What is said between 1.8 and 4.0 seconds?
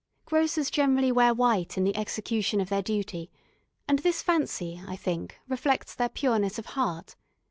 the execution of their duty, and